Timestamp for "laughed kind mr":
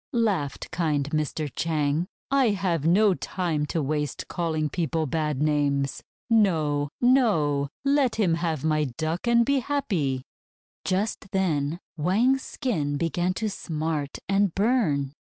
0.13-1.47